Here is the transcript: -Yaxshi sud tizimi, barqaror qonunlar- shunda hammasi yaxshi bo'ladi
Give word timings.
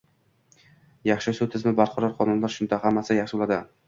-Yaxshi 1.09 1.33
sud 1.39 1.51
tizimi, 1.55 1.73
barqaror 1.81 2.15
qonunlar- 2.21 2.53
shunda 2.57 2.81
hammasi 2.87 3.19
yaxshi 3.19 3.43
bo'ladi 3.43 3.59